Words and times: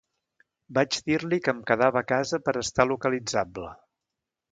Vaig 0.77 0.95
dir-li 1.09 1.37
que 1.47 1.53
em 1.55 1.59
quedava 1.71 2.01
a 2.01 2.03
casa 2.13 2.39
per 2.47 2.55
a 2.57 2.63
estar 2.69 2.87
localitzable. 2.93 3.69